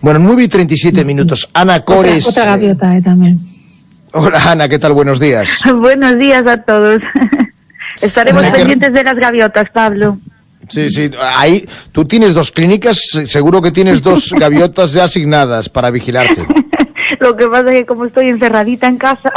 [0.00, 1.48] Bueno, 9 y 37 minutos.
[1.52, 2.26] Ana Cores.
[2.26, 3.38] Otra, otra gaviota eh, también.
[4.12, 4.92] Hola Ana, ¿qué tal?
[4.92, 5.48] Buenos días.
[5.80, 7.00] Buenos días a todos.
[8.00, 10.18] Estaremos pendientes de las gaviotas, Pablo.
[10.68, 15.90] Sí, sí, ahí tú tienes dos clínicas, seguro que tienes dos gaviotas ya asignadas para
[15.90, 16.46] vigilarte.
[17.20, 19.32] Lo que pasa es que como estoy encerradita en casa,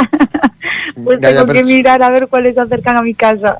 [1.04, 3.58] pues Ya, ya, tengo pero- que mirar a ver cuáles se acercan a mi casa.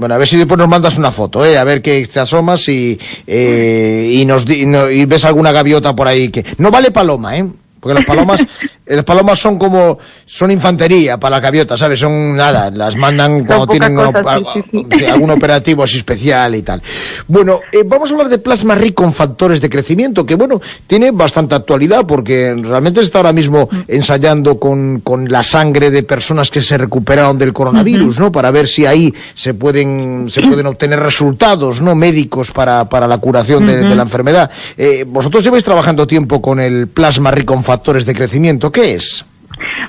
[0.00, 1.58] Bueno, a ver si después nos mandas una foto, ¿eh?
[1.58, 5.94] A ver que te asomas y, eh, y, nos y no- y ves alguna gaviota
[5.94, 6.42] por ahí que...
[6.56, 7.44] No vale paloma, ¿eh?
[7.80, 11.98] Porque las palomas, eh, las palomas son como, son infantería para las gaviotas, ¿sabes?
[12.00, 16.54] Son nada, las mandan cuando tienen cosa, op- sí, sí, sí, algún operativo así especial
[16.54, 16.82] y tal.
[17.26, 21.10] Bueno, eh, vamos a hablar de plasma rico en factores de crecimiento, que bueno, tiene
[21.10, 23.76] bastante actualidad porque realmente se está ahora mismo Mm.
[23.88, 28.30] ensayando con, con la sangre de personas que se recuperaron del coronavirus, ¿no?
[28.32, 31.94] Para ver si ahí se pueden, se pueden obtener resultados, ¿no?
[31.94, 34.50] Médicos para, para la curación de, de la enfermedad.
[34.76, 38.72] Eh, vosotros lleváis trabajando tiempo con el plasma rico en factores de crecimiento.
[38.72, 39.24] ¿Qué es?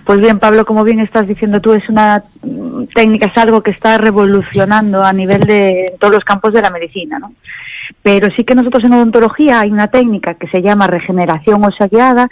[0.05, 3.71] Pues bien, Pablo, como bien estás diciendo tú, es una mm, técnica, es algo que
[3.71, 7.33] está revolucionando a nivel de todos los campos de la medicina, ¿no?
[8.03, 12.29] Pero sí que nosotros en odontología hay una técnica que se llama regeneración ósea guiada,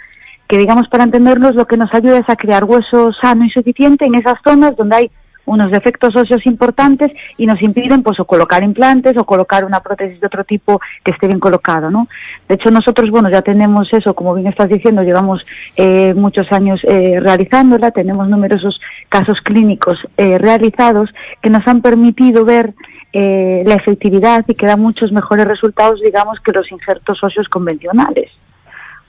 [0.48, 4.04] que digamos para entendernos lo que nos ayuda es a crear hueso sano y suficiente
[4.04, 5.10] en esas zonas donde hay
[5.50, 10.20] unos defectos óseos importantes y nos impiden pues o colocar implantes o colocar una prótesis
[10.20, 12.08] de otro tipo que esté bien colocado, ¿no?
[12.48, 15.44] De hecho nosotros, bueno, ya tenemos eso, como bien estás diciendo, llevamos
[15.76, 21.10] eh, muchos años eh, realizándola, tenemos numerosos casos clínicos eh, realizados
[21.42, 22.74] que nos han permitido ver
[23.12, 28.30] eh, la efectividad y que da muchos mejores resultados, digamos, que los injertos óseos convencionales.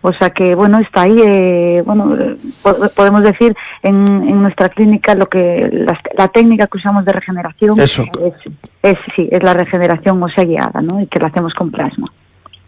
[0.03, 2.17] O sea que, bueno, está ahí, eh, bueno,
[2.63, 7.11] po- podemos decir en, en nuestra clínica lo que la, la técnica que usamos de
[7.13, 8.05] regeneración Eso.
[8.23, 8.33] es,
[8.81, 10.99] es, sí, es la regeneración ósea guiada, ¿no?
[11.01, 12.07] Y que la hacemos con plasma.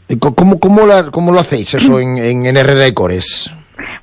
[0.08, 3.52] ¿Y co- ¿Cómo, cómo, la- cómo lo hacéis eso en, en, en Herrera y Cores?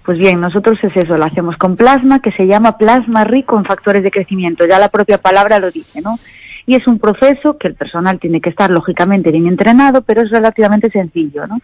[0.04, 3.64] Pues bien, nosotros es eso, lo hacemos con plasma, que se llama plasma rico en
[3.64, 6.18] factores de crecimiento, ya la propia palabra lo dice, ¿no?
[6.66, 10.30] Y es un proceso que el personal tiene que estar lógicamente bien entrenado, pero es
[10.30, 11.58] relativamente sencillo, ¿no?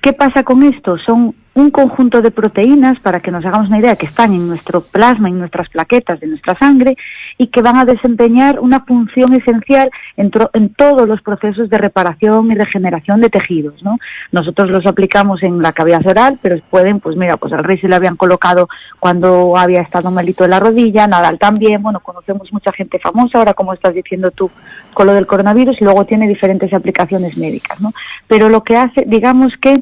[0.00, 0.96] ¿Qué pasa con esto?
[0.98, 4.80] Son un conjunto de proteínas, para que nos hagamos una idea, que están en nuestro
[4.80, 6.96] plasma, en nuestras plaquetas de nuestra sangre,
[7.38, 12.50] y que van a desempeñar una función esencial en, en todos los procesos de reparación
[12.50, 13.96] y regeneración de tejidos, ¿no?
[14.32, 17.88] Nosotros los aplicamos en la cavidad oral, pero pueden, pues mira, pues al rey se
[17.88, 18.68] le habían colocado
[18.98, 23.54] cuando había estado malito de la rodilla, Nadal también, bueno, conocemos mucha gente famosa, ahora
[23.54, 24.50] como estás diciendo tú,
[24.92, 27.92] con lo del coronavirus, y luego tiene diferentes aplicaciones médicas, ¿no?
[28.26, 29.80] Pero lo que hace, digamos que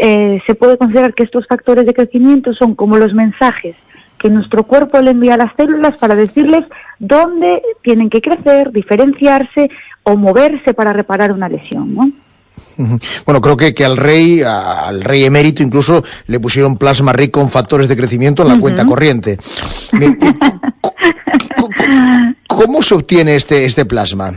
[0.00, 3.76] eh, se puede considerar que estos factores de crecimiento son como los mensajes
[4.18, 6.64] que nuestro cuerpo le envía a las células para decirles
[6.98, 9.70] dónde tienen que crecer, diferenciarse
[10.02, 12.10] o moverse para reparar una lesión, ¿no?
[13.24, 17.40] Bueno, creo que, que al rey, a- al rey emérito incluso le pusieron plasma rico
[17.40, 19.38] en factores de crecimiento en la cuenta corriente.
[20.00, 20.16] Eh,
[22.46, 24.32] ¿Cómo se obtiene este, este plasma?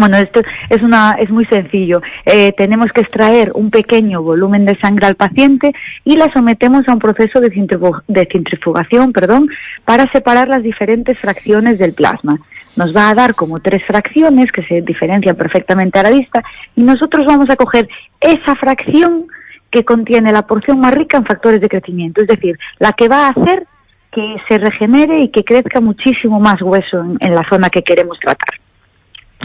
[0.00, 0.40] Bueno, esto
[0.70, 2.00] es una es muy sencillo.
[2.24, 5.74] Eh, tenemos que extraer un pequeño volumen de sangre al paciente
[6.04, 9.50] y la sometemos a un proceso de, centrifu- de centrifugación, perdón,
[9.84, 12.38] para separar las diferentes fracciones del plasma.
[12.76, 16.42] Nos va a dar como tres fracciones que se diferencian perfectamente a la vista
[16.74, 17.86] y nosotros vamos a coger
[18.22, 19.26] esa fracción
[19.70, 23.26] que contiene la porción más rica en factores de crecimiento, es decir, la que va
[23.26, 23.66] a hacer
[24.10, 28.59] que se regenere y que crezca muchísimo más hueso en la zona que queremos tratar.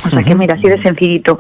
[0.03, 1.39] O sea que mira, así de sencillito.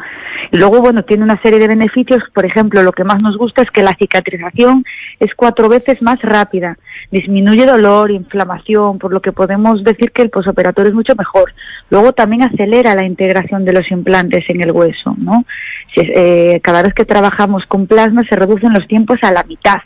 [0.51, 2.21] Y luego, bueno, tiene una serie de beneficios.
[2.33, 4.85] Por ejemplo, lo que más nos gusta es que la cicatrización
[5.19, 6.77] es cuatro veces más rápida.
[7.11, 11.53] Disminuye dolor, inflamación, por lo que podemos decir que el posoperatorio es mucho mejor.
[11.89, 15.45] Luego también acelera la integración de los implantes en el hueso, ¿no?
[15.93, 19.43] Si es- eh, cada vez que trabajamos con plasma se reducen los tiempos a la
[19.43, 19.79] mitad.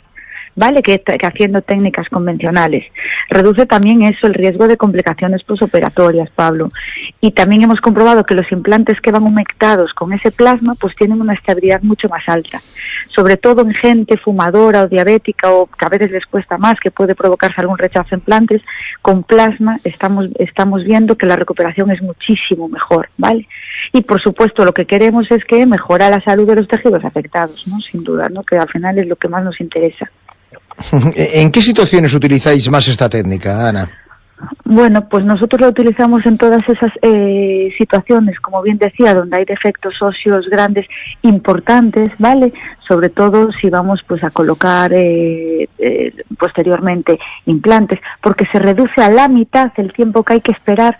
[0.60, 0.82] ¿Vale?
[0.82, 2.84] Que, haciendo técnicas convencionales.
[3.30, 6.70] Reduce también eso el riesgo de complicaciones posoperatorias, Pablo.
[7.22, 11.22] Y también hemos comprobado que los implantes que van humectados con ese plasma pues tienen
[11.22, 12.62] una estabilidad mucho más alta.
[13.16, 16.90] Sobre todo en gente fumadora o diabética o que a veces les cuesta más, que
[16.90, 18.60] puede provocarse algún rechazo a implantes,
[19.00, 23.48] con plasma estamos, estamos viendo que la recuperación es muchísimo mejor, ¿vale?
[23.94, 27.66] Y por supuesto lo que queremos es que mejora la salud de los tejidos afectados,
[27.66, 27.80] ¿no?
[27.80, 28.42] Sin duda, ¿no?
[28.42, 30.10] Que al final es lo que más nos interesa.
[31.16, 33.88] ¿En qué situaciones utilizáis más esta técnica, Ana?
[34.64, 39.44] Bueno, pues nosotros lo utilizamos en todas esas eh, situaciones, como bien decía, donde hay
[39.44, 40.86] defectos óseos grandes
[41.22, 42.52] importantes, ¿vale?
[42.86, 49.10] Sobre todo si vamos pues a colocar eh, eh, posteriormente implantes, porque se reduce a
[49.10, 50.96] la mitad el tiempo que hay que esperar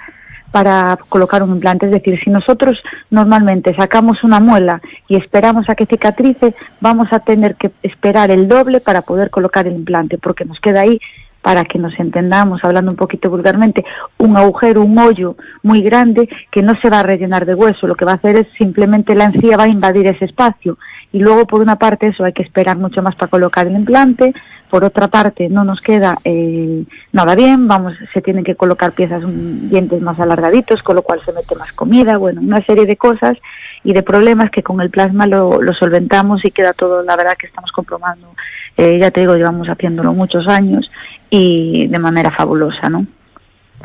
[0.50, 1.86] para colocar un implante.
[1.86, 2.78] Es decir, si nosotros
[3.10, 8.48] normalmente sacamos una muela y esperamos a que cicatrice, vamos a tener que esperar el
[8.48, 11.00] doble para poder colocar el implante, porque nos queda ahí
[11.42, 13.84] para que nos entendamos, hablando un poquito vulgarmente,
[14.18, 17.94] un agujero, un hoyo muy grande que no se va a rellenar de hueso, lo
[17.94, 20.76] que va a hacer es simplemente la encía va a invadir ese espacio
[21.12, 24.32] y luego por una parte eso hay que esperar mucho más para colocar el implante,
[24.70, 29.22] por otra parte no nos queda eh, nada bien, vamos, se tienen que colocar piezas,
[29.26, 33.36] dientes más alargaditos, con lo cual se mete más comida, bueno, una serie de cosas
[33.82, 37.36] y de problemas que con el plasma lo, lo solventamos y queda todo, la verdad
[37.36, 38.28] que estamos comprobando,
[38.76, 40.90] eh, ya te digo, llevamos haciéndolo muchos años
[41.28, 43.06] y de manera fabulosa, ¿no?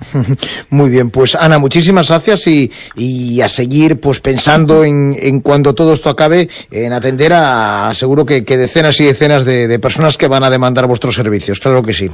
[0.69, 5.93] Muy bien, pues Ana, muchísimas gracias y, a seguir pues pensando en, en, cuando todo
[5.93, 10.49] esto acabe, en atender a, seguro que, decenas y decenas de personas que van a
[10.49, 12.09] demandar vuestros servicios, claro que sí.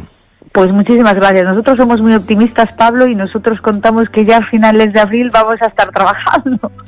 [0.52, 1.46] Pues muchísimas gracias.
[1.46, 5.62] Nosotros somos muy optimistas, Pablo, y nosotros contamos que ya a finales de abril vamos
[5.62, 6.72] a estar trabajando.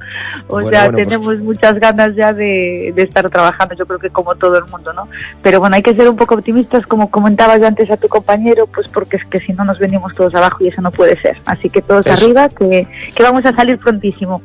[0.48, 4.58] O sea, pues tenemos muchas ganas ya de, estar trabajando, yo creo que como todo
[4.58, 5.08] el mundo, ¿no?
[5.42, 8.68] Pero bueno, hay que ser un poco optimistas, como comentaba yo antes a tu compañero,
[8.68, 11.38] pues porque es que si no nos venimos todos abajo y eso no puede ser.
[11.46, 14.42] Así que todos arriba, que, que vamos a salir prontísimo.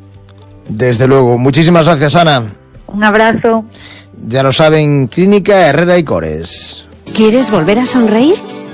[0.69, 1.37] Desde luego.
[1.37, 2.45] Muchísimas gracias, Ana.
[2.87, 3.65] Un abrazo.
[4.27, 6.89] Ya lo saben, Clínica Herrera y Cores.
[7.15, 8.37] ¿Quieres volver a sonreír?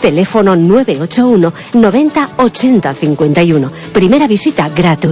[0.00, 3.70] teléfono 981 90 80 51.
[3.92, 5.00] Primera visita gratuita.